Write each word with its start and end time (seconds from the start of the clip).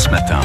France 0.00 0.12
Matin. 0.12 0.40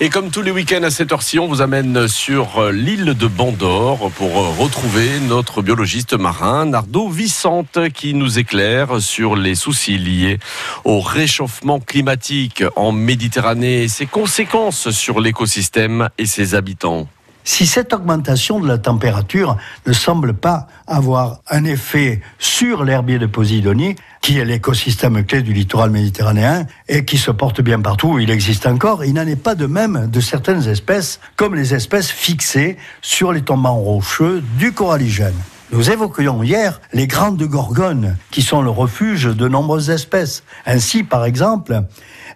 Et 0.00 0.10
comme 0.10 0.30
tous 0.30 0.42
les 0.42 0.52
week-ends 0.52 0.84
à 0.84 0.90
cette 0.90 1.10
heure-ci, 1.10 1.40
on 1.40 1.48
vous 1.48 1.60
amène 1.60 2.06
sur 2.06 2.58
euh, 2.58 2.70
l'île 2.70 3.14
de 3.14 3.26
Bandor 3.26 4.12
pour 4.12 4.38
euh, 4.38 4.50
retrouver 4.62 5.18
notre 5.18 5.60
biologiste 5.60 6.12
marin, 6.12 6.66
Nardo 6.66 7.08
Vicente, 7.08 7.88
qui 7.92 8.14
nous 8.14 8.38
éclaire 8.38 9.00
sur 9.00 9.34
les 9.34 9.56
soucis 9.56 9.98
liés 9.98 10.38
au 10.84 11.00
réchauffement 11.00 11.80
climatique 11.80 12.62
en 12.76 12.92
Méditerranée 12.92 13.82
et 13.82 13.88
ses 13.88 14.06
conséquences 14.06 14.90
sur 14.90 15.20
l'écosystème 15.20 16.08
et 16.16 16.26
ses 16.26 16.54
habitants. 16.54 17.08
Si 17.50 17.66
cette 17.66 17.94
augmentation 17.94 18.60
de 18.60 18.68
la 18.68 18.76
température 18.76 19.56
ne 19.86 19.94
semble 19.94 20.34
pas 20.34 20.66
avoir 20.86 21.40
un 21.48 21.64
effet 21.64 22.20
sur 22.38 22.84
l'herbier 22.84 23.18
de 23.18 23.24
Posidonie, 23.24 23.96
qui 24.20 24.38
est 24.38 24.44
l'écosystème 24.44 25.24
clé 25.24 25.40
du 25.40 25.54
littoral 25.54 25.88
méditerranéen 25.88 26.66
et 26.88 27.06
qui 27.06 27.16
se 27.16 27.30
porte 27.30 27.62
bien 27.62 27.80
partout 27.80 28.08
où 28.08 28.18
il 28.18 28.28
existe 28.28 28.66
encore, 28.66 29.02
il 29.02 29.14
n'en 29.14 29.26
est 29.26 29.42
pas 29.42 29.54
de 29.54 29.64
même 29.64 30.10
de 30.10 30.20
certaines 30.20 30.68
espèces, 30.68 31.20
comme 31.36 31.54
les 31.54 31.72
espèces 31.72 32.10
fixées 32.10 32.76
sur 33.00 33.32
les 33.32 33.40
tombants 33.40 33.78
rocheux 33.78 34.44
du 34.58 34.72
coralligène. 34.72 35.32
Nous 35.70 35.90
évoquions 35.90 36.42
hier 36.42 36.80
les 36.94 37.06
grandes 37.06 37.42
gorgones, 37.42 38.16
qui 38.30 38.40
sont 38.40 38.62
le 38.62 38.70
refuge 38.70 39.24
de 39.24 39.48
nombreuses 39.48 39.90
espèces. 39.90 40.42
Ainsi, 40.64 41.04
par 41.04 41.26
exemple, 41.26 41.82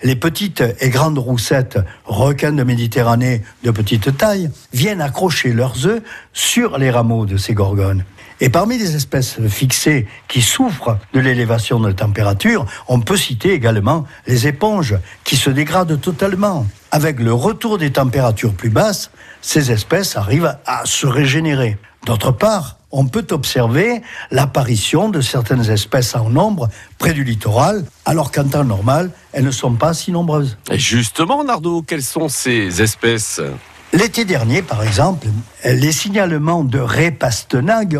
les 0.03 0.17
petites 0.17 0.63
et 0.81 0.91
grandes 0.91 1.17
roussettes, 1.17 1.79
requins 2.05 2.53
de 2.53 2.63
Méditerranée 2.63 3.43
de 3.65 3.71
petite 3.71 4.19
taille, 4.19 4.51
viennent 4.75 5.01
accrocher 5.01 5.55
leurs 5.55 5.87
œufs 5.87 6.03
sur 6.35 6.77
les 6.77 6.91
rameaux 6.91 7.25
de 7.25 7.39
ces 7.39 7.55
gorgones. 7.55 8.05
Et 8.41 8.51
parmi 8.51 8.77
les 8.77 8.97
espèces 8.97 9.39
fixées 9.49 10.07
qui 10.29 10.43
souffrent 10.43 10.99
de 11.15 11.21
l'élévation 11.21 11.81
de 11.81 11.89
la 11.89 11.95
température, 11.95 12.67
on 12.87 13.01
peut 13.01 13.17
citer 13.17 13.53
également 13.53 14.05
les 14.27 14.47
éponges 14.47 14.97
qui 15.25 15.37
se 15.37 15.49
dégradent 15.49 15.99
totalement. 15.99 16.67
Avec 16.91 17.19
le 17.19 17.33
retour 17.33 17.79
des 17.79 17.93
températures 17.93 18.53
plus 18.53 18.69
basses, 18.69 19.11
ces 19.41 19.71
espèces 19.73 20.17
arrivent 20.17 20.59
à 20.67 20.83
se 20.85 21.07
régénérer. 21.07 21.79
D'autre 22.05 22.33
part, 22.33 22.77
on 22.93 23.07
peut 23.07 23.27
observer 23.31 24.03
l'apparition 24.31 25.09
de 25.09 25.21
certaines 25.21 25.71
espèces 25.71 26.15
en 26.15 26.29
nombre 26.29 26.69
près 26.99 27.15
du 27.15 27.25
littoral, 27.25 27.85
alors 28.05 28.31
qu'en 28.31 28.45
temps 28.45 28.65
normal, 28.65 29.11
elles 29.33 29.45
ne 29.45 29.51
sont 29.51 29.75
pas 29.75 29.95
si 29.95 30.13
nombreuses. 30.13 30.57
Et 30.71 30.79
justement, 30.79 31.43
Nardo, 31.43 31.83
quelles 31.83 32.03
sont 32.03 32.29
ces 32.29 32.83
espèces? 32.83 33.41
L'été 33.95 34.25
dernier, 34.25 34.63
par 34.63 34.83
exemple, 34.83 35.27
les 35.65 35.93
signalements 35.93 36.65
de 36.65 36.79
raies 36.79 37.15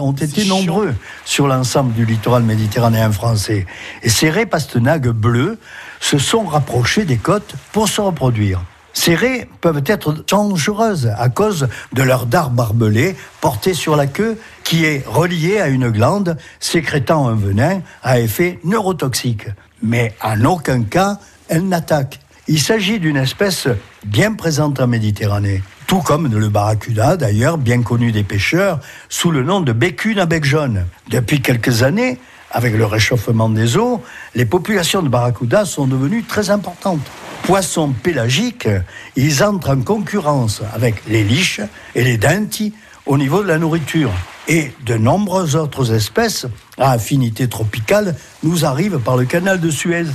ont 0.01 0.13
été 0.13 0.47
nombreux 0.47 0.95
sur 1.27 1.47
l'ensemble 1.47 1.93
du 1.93 2.07
littoral 2.07 2.45
méditerranéen 2.45 3.13
français. 3.13 3.67
Et 4.03 4.09
ces 4.09 4.31
raies 4.31 4.47
pastenagues 4.47 5.09
bleues 5.09 5.59
se 6.01 6.17
sont 6.17 6.45
rapprochées 6.45 7.05
des 7.05 7.19
côtes 7.19 7.57
pour 7.73 7.89
se 7.91 8.01
reproduire. 8.01 8.63
Ces 8.93 9.15
raies 9.15 9.49
peuvent 9.61 9.83
être 9.87 10.13
dangereuses 10.29 11.13
à 11.17 11.29
cause 11.29 11.69
de 11.93 12.03
leur 12.03 12.27
dard 12.27 12.51
barbelé 12.51 13.17
porté 13.41 13.75
sur 13.75 13.97
la 13.97 14.07
queue 14.07 14.39
qui 14.65 14.85
est 14.85 15.05
relié 15.07 15.61
à 15.61 15.69
une 15.69 15.91
glande 15.91 16.37
sécrétant 16.61 17.29
un 17.29 17.35
venin 17.35 17.81
à 18.03 18.21
effet 18.21 18.59
neurotoxique. 18.65 19.47
Mais 19.83 20.15
en 20.23 20.45
aucun 20.45 20.83
cas, 20.83 21.19
elle 21.49 21.69
n'attaque. 21.69 22.21
Il 22.49 22.61
s'agit 22.61 22.99
d'une 22.99 23.17
espèce 23.17 23.69
bien 24.05 24.35
présente 24.35 24.81
en 24.81 24.87
Méditerranée, 24.87 25.63
tout 25.87 26.01
comme 26.01 26.29
le 26.29 26.49
barracuda, 26.49 27.17
d'ailleurs 27.17 27.57
bien 27.57 27.83
connu 27.83 28.13
des 28.13 28.25
pêcheurs, 28.25 28.81
sous 29.09 29.31
le 29.31 29.43
nom 29.43 29.61
de 29.61 29.73
bécune 29.73 30.19
à 30.19 30.27
bec 30.27 30.45
jaune. 30.45 30.85
Depuis 31.09 31.41
quelques 31.41 31.83
années, 31.83 32.19
avec 32.53 32.75
le 32.75 32.87
réchauffement 32.87 33.49
des 33.49 33.77
eaux, 33.77 34.03
les 34.35 34.45
populations 34.45 35.03
de 35.03 35.09
barracuda 35.09 35.65
sont 35.65 35.87
devenues 35.87 36.23
très 36.25 36.51
importantes 36.51 37.01
poissons 37.43 37.93
pélagiques, 37.93 38.69
ils 39.17 39.43
entrent 39.43 39.71
en 39.71 39.81
concurrence 39.81 40.63
avec 40.75 41.03
les 41.09 41.25
liches 41.25 41.61
et 41.95 42.05
les 42.05 42.17
dentis 42.17 42.73
au 43.05 43.19
niveau 43.19 43.43
de 43.43 43.49
la 43.49 43.59
nourriture. 43.59 44.11
Et 44.49 44.73
de 44.87 44.97
nombreuses 44.97 45.57
autres 45.57 45.93
espèces 45.93 46.47
à 46.79 46.93
affinité 46.93 47.49
tropicale 47.49 48.17
nous 48.43 48.65
arrivent 48.65 48.99
par 48.99 49.17
le 49.17 49.25
canal 49.25 49.61
de 49.61 49.71
Suez. 49.71 50.07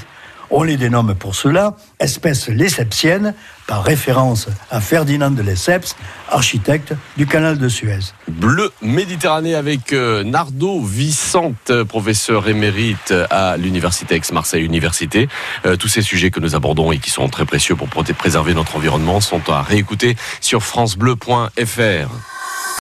On 0.50 0.64
les 0.64 0.78
dénomme 0.78 1.16
pour 1.16 1.36
cela 1.36 1.76
espèces 2.00 2.48
lessepsiennes, 2.48 3.34
par 3.68 3.84
référence 3.84 4.48
à 4.72 4.80
Ferdinand 4.80 5.32
de 5.32 5.42
Lesseps, 5.42 5.96
architecte 6.30 6.94
du 7.18 7.26
canal 7.26 7.58
de 7.58 7.68
Suez. 7.68 8.00
Bleu 8.30 8.72
Méditerranée 8.82 9.56
avec 9.56 9.92
euh, 9.94 10.24
Nardo 10.24 10.80
Vicente, 10.82 11.84
professeur 11.84 12.48
émérite 12.48 13.14
à 13.30 13.58
l'Université 13.58 14.16
Aix-Marseille 14.16 14.64
Université. 14.64 15.28
Euh, 15.66 15.76
tous 15.76 15.90
ces 15.90 16.02
sujets 16.02 16.32
que 16.32 16.40
nous 16.40 16.56
abordons 16.56 16.92
et 16.92 17.00
qui 17.00 17.10
sont 17.10 17.28
très 17.28 17.46
précieux 17.46 17.76
pour 17.76 17.88
préserver 17.90 18.54
notre 18.54 18.78
environnement 18.78 19.20
sont 19.20 19.50
à 19.50 19.62
réécouter 19.62 20.16
sur 20.40 20.64
francebleu.fr. 20.64 22.37